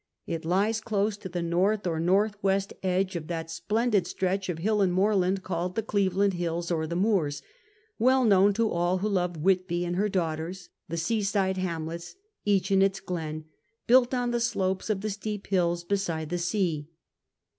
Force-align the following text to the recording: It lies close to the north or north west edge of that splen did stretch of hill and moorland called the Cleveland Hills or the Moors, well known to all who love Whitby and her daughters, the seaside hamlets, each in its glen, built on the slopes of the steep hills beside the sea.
It 0.25 0.45
lies 0.45 0.81
close 0.81 1.15
to 1.17 1.29
the 1.29 1.43
north 1.43 1.85
or 1.85 1.99
north 1.99 2.35
west 2.41 2.73
edge 2.81 3.15
of 3.15 3.27
that 3.27 3.51
splen 3.51 3.91
did 3.91 4.07
stretch 4.07 4.49
of 4.49 4.57
hill 4.57 4.81
and 4.81 4.91
moorland 4.91 5.43
called 5.43 5.75
the 5.75 5.83
Cleveland 5.83 6.33
Hills 6.33 6.71
or 6.71 6.87
the 6.87 6.95
Moors, 6.95 7.43
well 7.99 8.25
known 8.25 8.51
to 8.55 8.71
all 8.71 8.97
who 8.97 9.07
love 9.07 9.37
Whitby 9.37 9.85
and 9.85 9.97
her 9.97 10.09
daughters, 10.09 10.69
the 10.89 10.97
seaside 10.97 11.57
hamlets, 11.57 12.15
each 12.45 12.71
in 12.71 12.81
its 12.81 12.99
glen, 12.99 13.45
built 13.85 14.11
on 14.11 14.31
the 14.31 14.39
slopes 14.39 14.89
of 14.89 15.01
the 15.01 15.11
steep 15.11 15.45
hills 15.45 15.83
beside 15.83 16.29
the 16.31 16.39
sea. 16.39 16.89